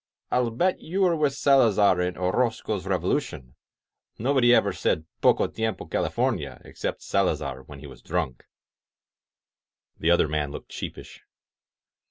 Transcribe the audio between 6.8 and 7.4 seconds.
Sala